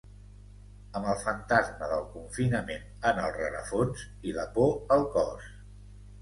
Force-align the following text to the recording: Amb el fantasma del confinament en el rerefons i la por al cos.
Amb 0.99 1.09
el 1.11 1.19
fantasma 1.25 1.89
del 1.91 2.07
confinament 2.13 2.87
en 3.11 3.21
el 3.27 3.35
rerefons 3.37 4.07
i 4.31 4.35
la 4.41 4.49
por 4.57 4.75
al 4.97 5.07
cos. 5.19 5.47